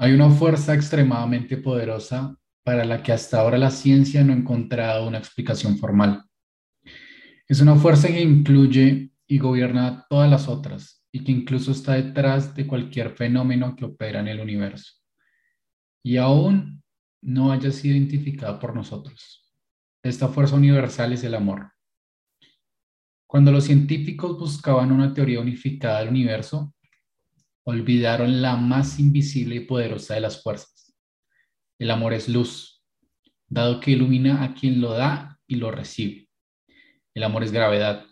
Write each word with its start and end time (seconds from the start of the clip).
Hay 0.00 0.12
una 0.12 0.30
fuerza 0.30 0.74
extremadamente 0.74 1.56
poderosa 1.56 2.36
para 2.62 2.84
la 2.84 3.02
que 3.02 3.10
hasta 3.10 3.40
ahora 3.40 3.58
la 3.58 3.72
ciencia 3.72 4.22
no 4.22 4.32
ha 4.32 4.36
encontrado 4.36 5.08
una 5.08 5.18
explicación 5.18 5.76
formal. 5.76 6.22
Es 7.48 7.60
una 7.60 7.74
fuerza 7.74 8.06
que 8.06 8.22
incluye 8.22 9.10
y 9.26 9.38
gobierna 9.38 10.06
todas 10.08 10.30
las 10.30 10.46
otras 10.46 11.04
y 11.10 11.24
que 11.24 11.32
incluso 11.32 11.72
está 11.72 11.94
detrás 11.94 12.54
de 12.54 12.68
cualquier 12.68 13.10
fenómeno 13.10 13.74
que 13.74 13.86
opera 13.86 14.20
en 14.20 14.28
el 14.28 14.38
universo 14.38 14.92
y 16.04 16.16
aún 16.16 16.80
no 17.20 17.50
haya 17.50 17.72
sido 17.72 17.96
identificada 17.96 18.60
por 18.60 18.76
nosotros. 18.76 19.52
Esta 20.04 20.28
fuerza 20.28 20.54
universal 20.54 21.12
es 21.12 21.24
el 21.24 21.34
amor. 21.34 21.72
Cuando 23.26 23.50
los 23.50 23.64
científicos 23.64 24.38
buscaban 24.38 24.92
una 24.92 25.12
teoría 25.12 25.40
unificada 25.40 25.98
del 25.98 26.10
universo, 26.10 26.72
olvidaron 27.68 28.40
la 28.40 28.56
más 28.56 28.98
invisible 28.98 29.56
y 29.56 29.60
poderosa 29.60 30.14
de 30.14 30.22
las 30.22 30.42
fuerzas. 30.42 30.96
El 31.78 31.90
amor 31.90 32.14
es 32.14 32.26
luz, 32.26 32.82
dado 33.46 33.78
que 33.78 33.90
ilumina 33.90 34.42
a 34.42 34.54
quien 34.54 34.80
lo 34.80 34.94
da 34.94 35.38
y 35.46 35.56
lo 35.56 35.70
recibe. 35.70 36.30
El 37.14 37.24
amor 37.24 37.44
es 37.44 37.52
gravedad, 37.52 38.06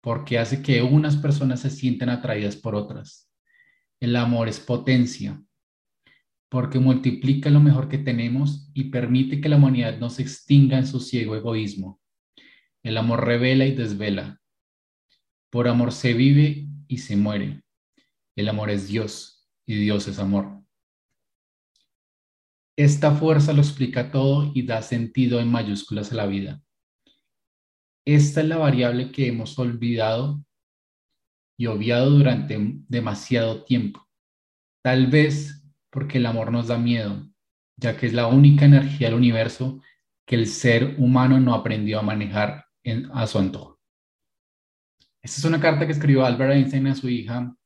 porque 0.00 0.38
hace 0.38 0.62
que 0.62 0.80
unas 0.80 1.18
personas 1.18 1.60
se 1.60 1.68
sientan 1.68 2.08
atraídas 2.08 2.56
por 2.56 2.74
otras. 2.74 3.30
El 4.00 4.16
amor 4.16 4.48
es 4.48 4.58
potencia, 4.58 5.38
porque 6.48 6.78
multiplica 6.78 7.50
lo 7.50 7.60
mejor 7.60 7.90
que 7.90 7.98
tenemos 7.98 8.70
y 8.72 8.84
permite 8.84 9.42
que 9.42 9.50
la 9.50 9.56
humanidad 9.56 9.98
no 9.98 10.08
se 10.08 10.22
extinga 10.22 10.78
en 10.78 10.86
su 10.86 11.00
ciego 11.00 11.36
egoísmo. 11.36 12.00
El 12.82 12.96
amor 12.96 13.26
revela 13.26 13.66
y 13.66 13.74
desvela. 13.74 14.40
Por 15.50 15.68
amor 15.68 15.92
se 15.92 16.14
vive 16.14 16.70
y 16.88 16.96
se 16.96 17.14
muere. 17.14 17.67
El 18.38 18.48
amor 18.48 18.70
es 18.70 18.86
Dios 18.86 19.50
y 19.66 19.74
Dios 19.80 20.06
es 20.06 20.20
amor. 20.20 20.62
Esta 22.76 23.12
fuerza 23.16 23.52
lo 23.52 23.62
explica 23.62 24.12
todo 24.12 24.52
y 24.54 24.62
da 24.62 24.80
sentido 24.80 25.40
en 25.40 25.50
mayúsculas 25.50 26.12
a 26.12 26.14
la 26.14 26.26
vida. 26.26 26.62
Esta 28.06 28.40
es 28.40 28.46
la 28.46 28.56
variable 28.56 29.10
que 29.10 29.26
hemos 29.26 29.58
olvidado 29.58 30.40
y 31.58 31.66
obviado 31.66 32.10
durante 32.10 32.56
demasiado 32.86 33.64
tiempo. 33.64 34.06
Tal 34.84 35.08
vez 35.08 35.60
porque 35.90 36.18
el 36.18 36.26
amor 36.26 36.52
nos 36.52 36.68
da 36.68 36.78
miedo, 36.78 37.28
ya 37.76 37.96
que 37.96 38.06
es 38.06 38.12
la 38.12 38.28
única 38.28 38.66
energía 38.66 39.08
del 39.08 39.16
universo 39.16 39.82
que 40.24 40.36
el 40.36 40.46
ser 40.46 40.94
humano 40.98 41.40
no 41.40 41.54
aprendió 41.54 41.98
a 41.98 42.02
manejar 42.02 42.66
en, 42.84 43.10
a 43.10 43.26
su 43.26 43.40
antojo. 43.40 43.80
Esta 45.20 45.40
es 45.40 45.44
una 45.44 45.60
carta 45.60 45.86
que 45.86 45.92
escribió 45.92 46.24
Albert 46.24 46.52
Einstein 46.52 46.86
a 46.86 46.94
su 46.94 47.08
hija 47.08 47.57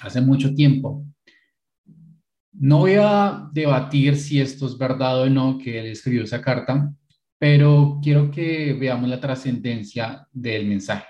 hace 0.00 0.20
mucho 0.20 0.54
tiempo. 0.54 1.04
No 2.52 2.78
voy 2.78 2.94
a 2.98 3.48
debatir 3.52 4.16
si 4.16 4.40
esto 4.40 4.66
es 4.66 4.78
verdad 4.78 5.22
o 5.22 5.28
no 5.28 5.58
que 5.58 5.78
él 5.78 5.86
escribió 5.86 6.24
esa 6.24 6.40
carta, 6.40 6.92
pero 7.38 7.98
quiero 8.02 8.30
que 8.30 8.72
veamos 8.72 9.08
la 9.08 9.20
trascendencia 9.20 10.26
del 10.32 10.66
mensaje. 10.66 11.06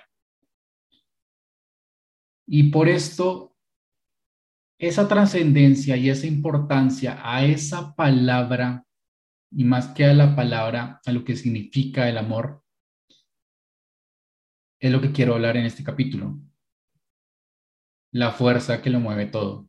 Y 2.49 2.65
por 2.65 2.89
esto 2.89 3.57
esa 4.79 5.09
trascendencia 5.09 5.97
y 5.97 6.11
esa 6.11 6.27
importancia 6.27 7.19
a 7.23 7.45
esa 7.45 7.95
palabra, 7.95 8.85
y 9.51 9.65
más 9.65 9.89
que 9.89 10.05
a 10.05 10.13
la 10.13 10.37
palabra, 10.37 11.01
a 11.05 11.13
lo 11.13 11.25
que 11.25 11.37
significa 11.37 12.09
el 12.09 12.19
amor, 12.19 12.63
es 14.79 14.93
lo 14.93 15.01
que 15.01 15.13
quiero 15.13 15.35
hablar 15.35 15.57
en 15.57 15.65
este 15.65 15.83
capítulo. 15.83 16.39
La 18.17 18.31
fuerza 18.31 18.81
que 18.81 18.89
lo 18.89 18.99
mueve 18.99 19.27
todo. 19.27 19.69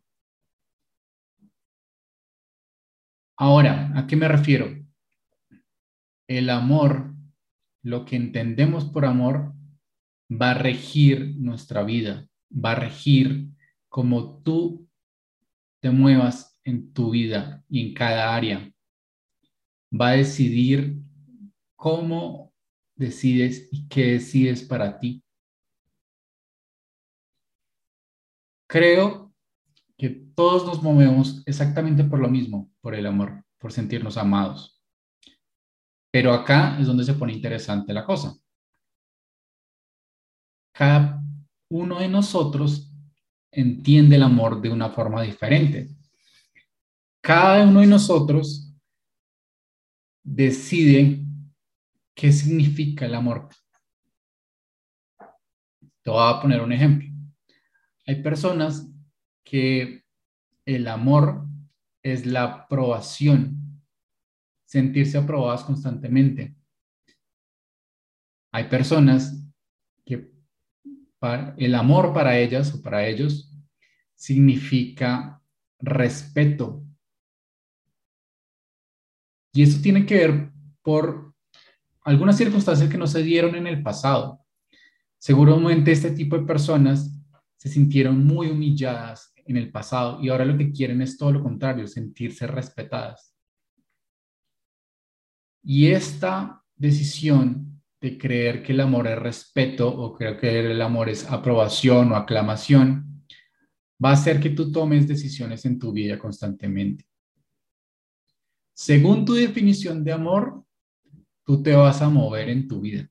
Ahora, 3.35 3.91
¿a 3.93 4.07
qué 4.07 4.15
me 4.15 4.29
refiero? 4.29 4.69
El 6.29 6.49
amor, 6.49 7.13
lo 7.83 8.05
que 8.05 8.15
entendemos 8.15 8.85
por 8.85 9.03
amor, 9.03 9.53
va 10.31 10.51
a 10.51 10.53
regir 10.53 11.35
nuestra 11.37 11.83
vida, 11.83 12.29
va 12.49 12.71
a 12.71 12.75
regir 12.75 13.49
como 13.89 14.41
tú 14.43 14.89
te 15.81 15.89
muevas 15.89 16.57
en 16.63 16.93
tu 16.93 17.11
vida 17.11 17.65
y 17.67 17.89
en 17.89 17.93
cada 17.93 18.33
área. 18.33 18.73
Va 19.91 20.11
a 20.11 20.17
decidir 20.23 21.01
cómo 21.75 22.53
decides 22.95 23.67
y 23.73 23.89
qué 23.89 24.13
decides 24.13 24.63
para 24.63 24.97
ti. 24.99 25.21
Creo 28.67 29.33
que 29.97 30.09
todos 30.09 30.65
nos 30.65 30.83
movemos 30.83 31.41
exactamente 31.45 32.03
por 32.03 32.19
lo 32.19 32.29
mismo, 32.29 32.71
por 32.81 32.93
el 32.93 33.05
amor, 33.05 33.43
por 33.57 33.71
sentirnos 33.71 34.17
amados. 34.17 34.81
Pero 36.11 36.33
acá 36.33 36.77
es 36.79 36.87
donde 36.87 37.03
se 37.03 37.13
pone 37.13 37.33
interesante 37.33 37.93
la 37.93 38.05
cosa. 38.05 38.35
Cada 40.73 41.23
uno 41.69 41.99
de 41.99 42.07
nosotros 42.07 42.93
entiende 43.51 44.15
el 44.15 44.23
amor 44.23 44.61
de 44.61 44.69
una 44.69 44.89
forma 44.89 45.23
diferente. 45.23 45.89
Cada 47.21 47.65
uno 47.65 47.79
de 47.79 47.87
nosotros 47.87 48.71
decide 50.23 51.23
qué 52.13 52.31
significa 52.31 53.05
el 53.05 53.15
amor. 53.15 53.49
Te 56.03 56.11
voy 56.11 56.21
a 56.21 56.41
poner 56.41 56.61
un 56.61 56.71
ejemplo. 56.71 57.06
Hay 58.07 58.23
personas 58.23 58.89
que 59.43 60.05
el 60.65 60.87
amor 60.87 61.45
es 62.01 62.25
la 62.25 62.43
aprobación, 62.43 63.81
sentirse 64.65 65.17
aprobadas 65.17 65.65
constantemente. 65.65 66.55
Hay 68.53 68.69
personas 68.69 69.45
que 70.05 70.31
el 71.57 71.75
amor 71.75 72.13
para 72.13 72.39
ellas 72.39 72.73
o 72.73 72.81
para 72.81 73.05
ellos 73.05 73.53
significa 74.15 75.41
respeto. 75.79 76.83
Y 79.53 79.63
eso 79.63 79.81
tiene 79.81 80.05
que 80.05 80.15
ver 80.15 80.51
por 80.81 81.33
algunas 82.03 82.37
circunstancias 82.37 82.89
que 82.89 82.97
no 82.97 83.07
se 83.07 83.21
dieron 83.21 83.55
en 83.55 83.67
el 83.67 83.83
pasado. 83.83 84.45
Seguramente 85.17 85.91
este 85.91 86.11
tipo 86.11 86.37
de 86.37 86.45
personas 86.45 87.16
se 87.57 87.69
sintieron 87.69 88.23
muy 88.25 88.47
humilladas 88.47 89.33
en 89.45 89.57
el 89.57 89.71
pasado 89.71 90.21
y 90.21 90.29
ahora 90.29 90.45
lo 90.45 90.57
que 90.57 90.71
quieren 90.71 91.01
es 91.01 91.17
todo 91.17 91.31
lo 91.31 91.43
contrario, 91.43 91.87
sentirse 91.87 92.47
respetadas. 92.47 93.33
Y 95.63 95.87
esta 95.87 96.63
decisión 96.75 97.81
de 97.99 98.17
creer 98.17 98.61
que 98.61 98.73
el 98.73 98.79
amor 98.79 99.07
es 99.07 99.17
respeto 99.17 99.89
o 99.89 100.13
creo 100.13 100.37
que 100.37 100.59
el 100.59 100.81
amor 100.81 101.09
es 101.09 101.29
aprobación 101.29 102.11
o 102.11 102.15
aclamación, 102.15 103.25
va 104.03 104.11
a 104.11 104.13
hacer 104.13 104.39
que 104.39 104.51
tú 104.51 104.71
tomes 104.71 105.07
decisiones 105.07 105.65
en 105.65 105.79
tu 105.79 105.91
vida 105.91 106.19
constantemente. 106.19 107.05
Según 108.73 109.25
tu 109.25 109.33
definición 109.33 110.03
de 110.03 110.11
amor, 110.11 110.63
tú 111.43 111.63
te 111.63 111.75
vas 111.75 112.01
a 112.01 112.09
mover 112.09 112.49
en 112.49 112.67
tu 112.67 112.81
vida. 112.81 113.09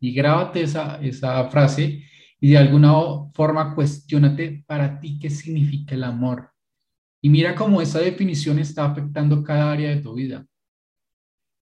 Y 0.00 0.12
grábate 0.12 0.62
esa, 0.62 1.00
esa 1.00 1.48
frase 1.48 2.02
y 2.40 2.50
de 2.50 2.58
alguna 2.58 2.92
forma 3.34 3.74
cuestionate 3.74 4.64
para 4.66 4.98
ti 4.98 5.18
qué 5.18 5.28
significa 5.28 5.94
el 5.94 6.04
amor. 6.04 6.50
Y 7.22 7.28
mira 7.28 7.54
cómo 7.54 7.82
esa 7.82 8.00
definición 8.00 8.58
está 8.58 8.86
afectando 8.86 9.44
cada 9.44 9.70
área 9.70 9.90
de 9.90 10.00
tu 10.00 10.14
vida. 10.14 10.46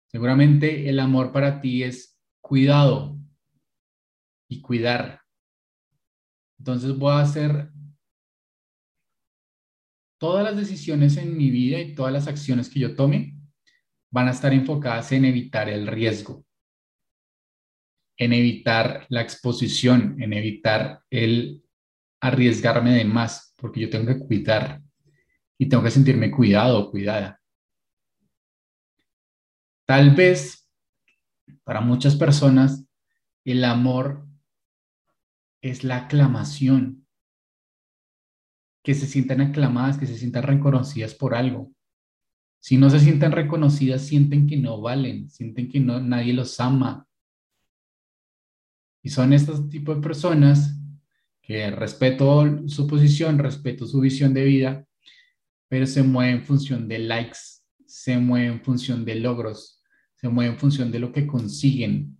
Seguramente 0.07 0.89
el 0.89 0.99
amor 0.99 1.31
para 1.31 1.61
ti 1.61 1.83
es 1.83 2.17
cuidado 2.41 3.17
y 4.47 4.61
cuidar. 4.61 5.21
Entonces 6.57 6.97
voy 6.97 7.11
a 7.11 7.19
hacer 7.19 7.71
todas 10.17 10.43
las 10.43 10.55
decisiones 10.55 11.17
en 11.17 11.37
mi 11.37 11.49
vida 11.49 11.79
y 11.79 11.93
todas 11.93 12.13
las 12.13 12.27
acciones 12.27 12.69
que 12.69 12.79
yo 12.79 12.95
tome 12.95 13.37
van 14.09 14.27
a 14.29 14.31
estar 14.31 14.53
enfocadas 14.53 15.11
en 15.11 15.25
evitar 15.25 15.67
el 15.69 15.87
riesgo, 15.87 16.44
en 18.17 18.33
evitar 18.33 19.05
la 19.09 19.21
exposición, 19.21 20.21
en 20.21 20.33
evitar 20.33 21.01
el 21.09 21.63
arriesgarme 22.21 22.91
de 22.93 23.05
más, 23.05 23.53
porque 23.57 23.81
yo 23.81 23.89
tengo 23.89 24.07
que 24.07 24.19
cuidar 24.19 24.81
y 25.57 25.67
tengo 25.67 25.83
que 25.83 25.91
sentirme 25.91 26.31
cuidado 26.31 26.89
cuidada. 26.91 27.41
Tal 29.85 30.11
vez 30.15 30.65
para 31.63 31.81
muchas 31.81 32.15
personas, 32.15 32.85
el 33.43 33.63
amor 33.63 34.25
es 35.61 35.83
la 35.83 35.97
aclamación, 35.97 37.07
que 38.83 38.93
se 38.93 39.07
sientan 39.07 39.41
aclamadas, 39.41 39.97
que 39.97 40.05
se 40.05 40.17
sientan 40.17 40.43
reconocidas 40.43 41.15
por 41.15 41.33
algo. 41.33 41.71
Si 42.59 42.77
no 42.77 42.89
se 42.89 42.99
sienten 42.99 43.31
reconocidas, 43.31 44.03
sienten 44.03 44.47
que 44.47 44.57
no 44.57 44.79
valen, 44.79 45.29
sienten 45.29 45.69
que 45.69 45.79
no, 45.79 45.99
nadie 45.99 46.33
los 46.33 46.59
ama. 46.59 47.07
Y 49.05 49.11
son 49.11 49.33
estos 49.33 49.69
tipos 49.69 49.97
de 49.97 50.01
personas 50.01 50.79
que 51.39 51.69
respeto 51.69 52.67
su 52.67 52.87
posición, 52.87 53.37
respeto 53.37 53.85
su 53.85 53.99
visión 53.99 54.33
de 54.33 54.43
vida, 54.43 54.87
pero 55.67 55.85
se 55.85 56.01
mueve 56.01 56.31
en 56.31 56.43
función 56.43 56.87
de 56.87 56.97
likes, 56.97 57.37
se 57.85 58.17
mueve 58.17 58.47
en 58.47 58.63
función 58.63 59.05
de 59.05 59.13
logros, 59.13 59.83
se 60.15 60.27
mueve 60.27 60.53
en 60.53 60.57
función 60.57 60.91
de 60.91 60.97
lo 60.97 61.11
que 61.11 61.27
consiguen, 61.27 62.17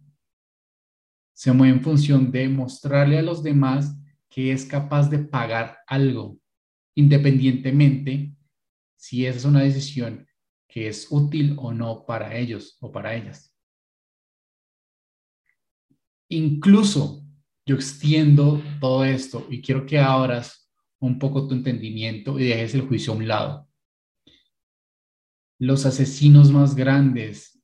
se 1.34 1.52
mueve 1.54 1.74
en 1.74 1.82
función 1.82 2.32
de 2.32 2.50
mostrarle 2.50 3.18
a 3.18 3.24
los 3.24 3.42
demás 3.42 3.98
que 4.30 4.52
es 4.52 4.64
capaz 4.64 5.10
de 5.10 5.18
pagar 5.18 5.80
algo, 5.88 6.38
independientemente 6.94 8.36
si 8.96 9.26
esa 9.26 9.40
es 9.40 9.46
una 9.46 9.62
decisión 9.62 10.28
que 10.68 10.88
es 10.88 11.08
útil 11.10 11.56
o 11.58 11.74
no 11.74 12.06
para 12.06 12.38
ellos 12.38 12.78
o 12.80 12.92
para 12.92 13.16
ellas. 13.16 13.55
Incluso 16.30 17.24
yo 17.66 17.76
extiendo 17.76 18.62
todo 18.80 19.06
esto 19.06 19.46
y 19.50 19.62
quiero 19.62 19.86
que 19.86 20.00
abras 20.00 20.72
un 21.00 21.20
poco 21.20 21.48
tu 21.48 21.54
entendimiento 21.54 22.40
y 22.40 22.46
dejes 22.46 22.76
el 22.76 22.88
juicio 22.88 23.14
a 23.14 23.16
un 23.16 23.28
lado. 23.28 23.70
Los 25.60 25.86
asesinos 25.86 26.52
más 26.52 26.76
grandes, 26.76 27.62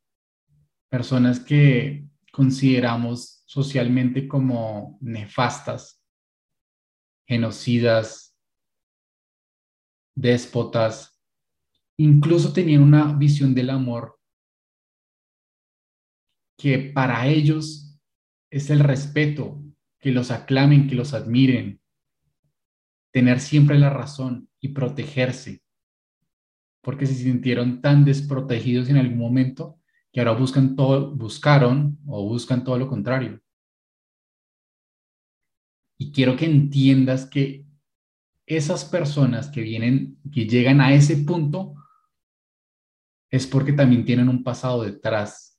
personas 0.90 1.40
que 1.40 2.08
consideramos 2.32 3.44
socialmente 3.46 4.28
como 4.28 4.98
nefastas, 5.02 6.02
genocidas, 7.28 8.38
déspotas, 10.16 11.20
incluso 11.98 12.54
tenían 12.54 12.84
una 12.84 13.14
visión 13.14 13.54
del 13.54 13.70
amor 13.70 14.20
que 16.58 16.92
para 16.94 17.28
ellos 17.28 17.91
es 18.52 18.70
el 18.70 18.82
respeto, 18.82 19.64
que 20.00 20.12
los 20.12 20.30
aclamen, 20.30 20.88
que 20.88 20.96
los 20.96 21.14
admiren, 21.14 21.82
tener 23.12 23.40
siempre 23.40 23.80
la 23.80 23.90
razón 23.90 24.50
y 24.60 24.70
protegerse, 24.70 25.64
porque 26.82 27.06
se 27.06 27.16
sintieron 27.16 27.82
tan 27.82 28.04
desprotegidos 28.04 28.90
en 28.90 28.98
algún 28.98 29.18
momento 29.18 29.80
que 30.12 30.20
ahora 30.20 30.34
buscan 30.34 30.76
todo, 30.76 31.16
buscaron 31.16 31.98
o 32.06 32.28
buscan 32.28 32.64
todo 32.64 32.78
lo 32.78 32.88
contrario. 32.88 33.42
Y 35.98 36.12
quiero 36.12 36.36
que 36.36 36.46
entiendas 36.46 37.26
que 37.26 37.66
esas 38.46 38.84
personas 38.84 39.50
que 39.50 39.62
vienen, 39.62 40.18
que 40.34 40.46
llegan 40.46 40.82
a 40.82 40.94
ese 40.94 41.18
punto, 41.18 41.76
es 43.30 43.48
porque 43.48 43.72
también 43.72 44.04
tienen 44.04 44.28
un 44.28 44.44
pasado 44.44 44.84
detrás, 44.84 45.58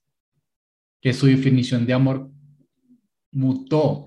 que 1.00 1.14
su 1.14 1.26
definición 1.26 1.86
de 1.86 1.94
amor 1.94 2.31
mutó 3.32 4.06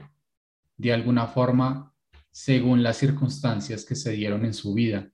de 0.78 0.94
alguna 0.94 1.28
forma 1.28 1.94
según 2.32 2.84
las 2.84 2.98
circunstancias 2.98 3.86
que 3.86 3.96
se 3.96 4.12
dieron 4.12 4.46
en 4.46 4.54
su 4.54 4.74
vida 4.74 5.12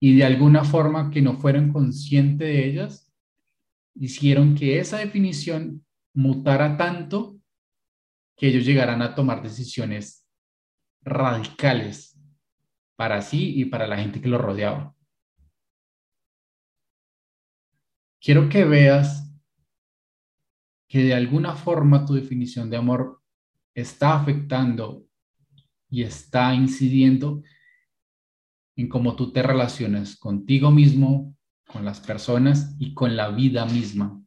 y 0.00 0.16
de 0.16 0.24
alguna 0.24 0.64
forma 0.64 1.10
que 1.10 1.22
no 1.22 1.38
fueron 1.38 1.72
conscientes 1.72 2.46
de 2.46 2.66
ellas, 2.66 3.10
hicieron 3.94 4.54
que 4.54 4.78
esa 4.78 4.98
definición 4.98 5.84
mutara 6.12 6.76
tanto 6.76 7.38
que 8.36 8.48
ellos 8.48 8.66
llegaran 8.66 9.00
a 9.00 9.14
tomar 9.14 9.42
decisiones 9.42 10.28
radicales 11.02 12.20
para 12.96 13.22
sí 13.22 13.54
y 13.56 13.64
para 13.66 13.86
la 13.86 13.96
gente 13.96 14.20
que 14.20 14.28
los 14.28 14.40
rodeaba. 14.40 14.94
Quiero 18.20 18.48
que 18.48 18.64
veas 18.64 19.33
que 20.94 21.02
de 21.02 21.12
alguna 21.12 21.56
forma 21.56 22.06
tu 22.06 22.14
definición 22.14 22.70
de 22.70 22.76
amor 22.76 23.20
está 23.74 24.14
afectando 24.14 25.08
y 25.90 26.04
está 26.04 26.54
incidiendo 26.54 27.42
en 28.76 28.88
cómo 28.88 29.16
tú 29.16 29.32
te 29.32 29.42
relacionas 29.42 30.14
contigo 30.14 30.70
mismo, 30.70 31.36
con 31.66 31.84
las 31.84 31.98
personas 31.98 32.76
y 32.78 32.94
con 32.94 33.16
la 33.16 33.30
vida 33.30 33.66
misma. 33.66 34.24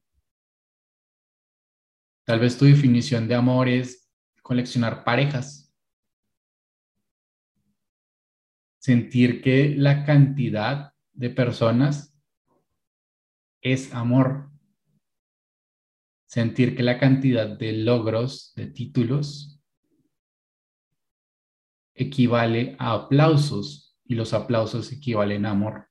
Tal 2.26 2.42
vez 2.42 2.58
tu 2.58 2.66
definición 2.66 3.30
de 3.30 3.36
amor 3.36 3.70
es 3.70 4.12
coleccionar 4.42 5.06
parejas. 5.06 5.74
Sentir 8.78 9.42
que 9.42 9.74
la 9.74 10.04
cantidad 10.04 10.92
de 11.14 11.30
personas 11.30 12.14
es 13.62 13.94
amor. 13.94 14.57
Sentir 16.28 16.76
que 16.76 16.84
la 16.84 17.00
cantidad 17.00 17.48
de 17.58 17.72
logros, 17.72 18.54
de 18.56 18.68
títulos, 18.68 19.62
equivale 21.96 22.76
a 22.80 22.94
aplausos 22.94 23.98
y 24.04 24.16
los 24.16 24.34
aplausos 24.34 24.92
equivalen 24.92 25.46
a 25.46 25.52
amor. 25.52 25.90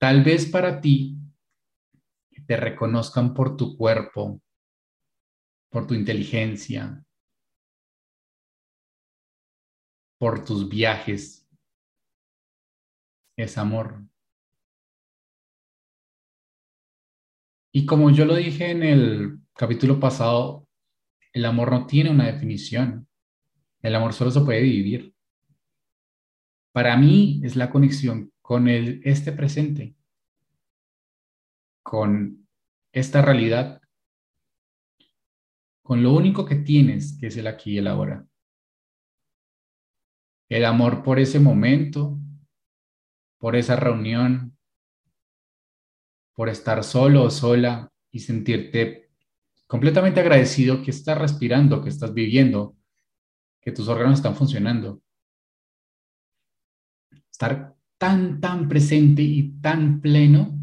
Tal 0.00 0.24
vez 0.24 0.50
para 0.50 0.80
ti 0.80 1.18
te 2.46 2.56
reconozcan 2.56 3.32
por 3.32 3.56
tu 3.56 3.76
cuerpo, 3.76 4.42
por 5.70 5.86
tu 5.86 5.94
inteligencia, 5.94 7.04
por 10.18 10.44
tus 10.44 10.68
viajes, 10.68 11.48
es 13.36 13.58
amor. 13.58 14.06
Y 17.76 17.86
como 17.86 18.12
yo 18.12 18.24
lo 18.24 18.36
dije 18.36 18.70
en 18.70 18.84
el 18.84 19.40
capítulo 19.52 19.98
pasado, 19.98 20.68
el 21.32 21.44
amor 21.44 21.72
no 21.72 21.86
tiene 21.88 22.08
una 22.08 22.26
definición. 22.26 23.08
El 23.82 23.96
amor 23.96 24.12
solo 24.12 24.30
se 24.30 24.42
puede 24.42 24.62
vivir. 24.62 25.12
Para 26.70 26.96
mí 26.96 27.40
es 27.42 27.56
la 27.56 27.70
conexión 27.70 28.32
con 28.40 28.68
el, 28.68 29.00
este 29.02 29.32
presente, 29.32 29.96
con 31.82 32.46
esta 32.92 33.22
realidad, 33.22 33.82
con 35.82 36.00
lo 36.00 36.12
único 36.12 36.44
que 36.46 36.54
tienes, 36.54 37.18
que 37.18 37.26
es 37.26 37.36
el 37.36 37.48
aquí 37.48 37.72
y 37.72 37.78
el 37.78 37.88
ahora. 37.88 38.24
El 40.48 40.64
amor 40.64 41.02
por 41.02 41.18
ese 41.18 41.40
momento, 41.40 42.20
por 43.38 43.56
esa 43.56 43.74
reunión, 43.74 44.53
por 46.34 46.48
estar 46.48 46.82
solo 46.82 47.24
o 47.24 47.30
sola 47.30 47.90
y 48.10 48.20
sentirte 48.20 49.10
completamente 49.66 50.20
agradecido 50.20 50.82
que 50.82 50.90
estás 50.90 51.18
respirando, 51.18 51.82
que 51.82 51.88
estás 51.88 52.12
viviendo, 52.12 52.76
que 53.60 53.72
tus 53.72 53.88
órganos 53.88 54.18
están 54.18 54.36
funcionando. 54.36 55.02
Estar 57.30 57.74
tan, 57.98 58.40
tan 58.40 58.68
presente 58.68 59.22
y 59.22 59.60
tan 59.60 60.00
pleno 60.00 60.58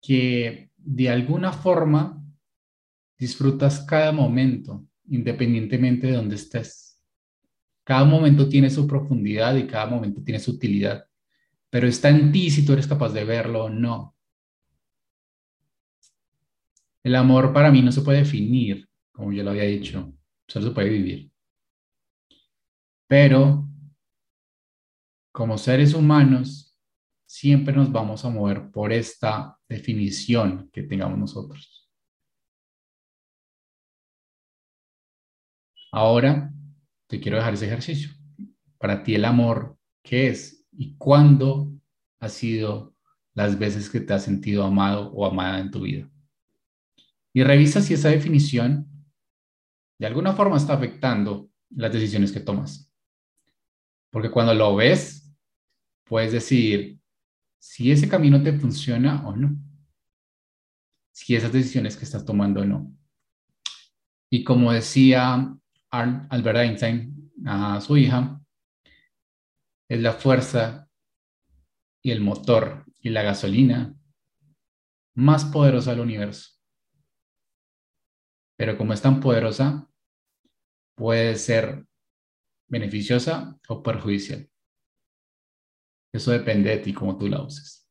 que 0.00 0.70
de 0.76 1.10
alguna 1.10 1.52
forma 1.52 2.20
disfrutas 3.18 3.84
cada 3.84 4.10
momento, 4.10 4.84
independientemente 5.08 6.08
de 6.08 6.14
dónde 6.14 6.34
estés. 6.34 7.00
Cada 7.84 8.04
momento 8.04 8.48
tiene 8.48 8.70
su 8.70 8.86
profundidad 8.86 9.54
y 9.56 9.66
cada 9.66 9.86
momento 9.86 10.22
tiene 10.22 10.40
su 10.40 10.52
utilidad 10.52 11.04
pero 11.72 11.88
está 11.88 12.10
en 12.10 12.30
ti 12.30 12.50
si 12.50 12.66
tú 12.66 12.74
eres 12.74 12.86
capaz 12.86 13.14
de 13.14 13.24
verlo 13.24 13.64
o 13.64 13.70
no. 13.70 14.14
El 17.02 17.14
amor 17.14 17.54
para 17.54 17.70
mí 17.70 17.80
no 17.80 17.90
se 17.90 18.02
puede 18.02 18.18
definir, 18.18 18.86
como 19.10 19.32
yo 19.32 19.42
lo 19.42 19.52
había 19.52 19.62
dicho, 19.62 20.12
solo 20.46 20.66
se 20.66 20.74
puede 20.74 20.90
vivir. 20.90 21.32
Pero 23.06 23.66
como 25.32 25.56
seres 25.56 25.94
humanos, 25.94 26.78
siempre 27.24 27.74
nos 27.74 27.90
vamos 27.90 28.22
a 28.26 28.28
mover 28.28 28.70
por 28.70 28.92
esta 28.92 29.58
definición 29.66 30.68
que 30.70 30.82
tengamos 30.82 31.18
nosotros. 31.18 31.90
Ahora 35.90 36.52
te 37.06 37.18
quiero 37.18 37.38
dejar 37.38 37.54
ese 37.54 37.64
ejercicio. 37.64 38.10
Para 38.76 39.02
ti 39.02 39.14
el 39.14 39.24
amor, 39.24 39.78
¿qué 40.02 40.28
es? 40.28 40.61
Y 40.72 40.96
cuándo 40.96 41.72
ha 42.20 42.28
sido 42.28 42.94
las 43.34 43.58
veces 43.58 43.88
que 43.88 44.00
te 44.00 44.12
has 44.12 44.24
sentido 44.24 44.64
amado 44.64 45.10
o 45.12 45.26
amada 45.26 45.58
en 45.60 45.70
tu 45.70 45.80
vida. 45.80 46.10
Y 47.32 47.42
revisa 47.42 47.80
si 47.80 47.94
esa 47.94 48.08
definición 48.08 48.88
de 49.98 50.06
alguna 50.06 50.32
forma 50.32 50.56
está 50.56 50.74
afectando 50.74 51.48
las 51.70 51.92
decisiones 51.92 52.32
que 52.32 52.40
tomas. 52.40 52.90
Porque 54.10 54.30
cuando 54.30 54.52
lo 54.52 54.76
ves, 54.76 55.32
puedes 56.04 56.32
decir 56.32 56.98
si 57.58 57.90
ese 57.90 58.08
camino 58.08 58.42
te 58.42 58.52
funciona 58.52 59.26
o 59.26 59.34
no. 59.34 59.56
Si 61.12 61.34
esas 61.34 61.52
decisiones 61.52 61.96
que 61.96 62.04
estás 62.04 62.24
tomando 62.24 62.62
o 62.62 62.64
no. 62.64 62.92
Y 64.28 64.44
como 64.44 64.72
decía 64.72 65.56
Albert 65.90 66.58
Einstein 66.58 67.32
a 67.46 67.80
su 67.80 67.96
hija, 67.96 68.41
es 69.92 70.00
la 70.00 70.14
fuerza 70.14 70.88
y 72.02 72.12
el 72.12 72.22
motor 72.22 72.86
y 73.00 73.10
la 73.10 73.20
gasolina 73.20 73.94
más 75.14 75.44
poderosa 75.44 75.90
del 75.90 76.00
universo. 76.00 76.52
Pero 78.56 78.78
como 78.78 78.94
es 78.94 79.02
tan 79.02 79.20
poderosa, 79.20 79.86
puede 80.94 81.36
ser 81.36 81.84
beneficiosa 82.68 83.60
o 83.68 83.82
perjudicial. 83.82 84.48
Eso 86.10 86.30
depende 86.30 86.70
de 86.70 86.78
ti, 86.78 86.94
cómo 86.94 87.18
tú 87.18 87.28
la 87.28 87.42
uses. 87.42 87.86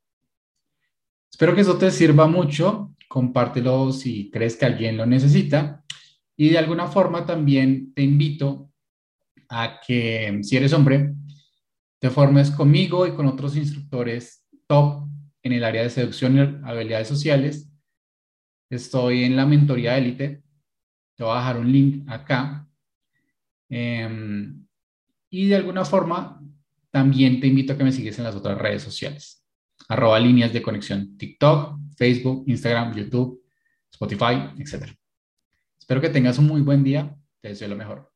Espero 1.31 1.53
que 1.53 1.61
eso 1.61 1.77
te 1.77 1.91
sirva 1.91 2.25
mucho. 2.25 2.95
Compártelo 3.07 3.91
si 3.91 4.31
crees 4.31 4.55
que 4.55 4.65
alguien 4.65 4.97
lo 4.97 5.05
necesita. 5.05 5.85
Y 6.35 6.49
de 6.49 6.57
alguna 6.57 6.87
forma 6.87 7.27
también 7.27 7.93
te 7.93 8.01
invito 8.01 8.71
a 9.49 9.79
que, 9.85 10.39
si 10.41 10.57
eres 10.57 10.73
hombre, 10.73 11.13
te 12.01 12.09
formes 12.09 12.49
conmigo 12.49 13.05
y 13.05 13.13
con 13.13 13.27
otros 13.27 13.55
instructores 13.55 14.43
top 14.65 15.07
en 15.43 15.53
el 15.53 15.63
área 15.63 15.83
de 15.83 15.89
seducción 15.91 16.35
y 16.35 16.67
habilidades 16.67 17.07
sociales. 17.07 17.71
Estoy 18.71 19.23
en 19.23 19.35
la 19.35 19.45
mentoría 19.45 19.97
élite. 19.99 20.41
Te 21.15 21.23
voy 21.23 21.33
a 21.33 21.39
dejar 21.39 21.57
un 21.57 21.71
link 21.71 22.09
acá. 22.09 22.67
Em, 23.69 24.65
y 25.29 25.47
de 25.47 25.55
alguna 25.55 25.85
forma, 25.85 26.41
también 26.89 27.39
te 27.39 27.45
invito 27.45 27.73
a 27.73 27.77
que 27.77 27.83
me 27.83 27.91
sigues 27.91 28.17
en 28.17 28.23
las 28.23 28.35
otras 28.35 28.57
redes 28.57 28.81
sociales. 28.81 29.45
Arroba 29.87 30.19
líneas 30.19 30.51
de 30.51 30.61
conexión, 30.63 31.15
TikTok, 31.17 31.79
Facebook, 31.95 32.45
Instagram, 32.47 32.95
YouTube, 32.95 33.43
Spotify, 33.91 34.49
etc. 34.57 34.89
Espero 35.77 36.01
que 36.01 36.09
tengas 36.09 36.39
un 36.39 36.47
muy 36.47 36.61
buen 36.61 36.83
día. 36.83 37.15
Te 37.41 37.49
deseo 37.49 37.67
lo 37.67 37.75
mejor. 37.75 38.11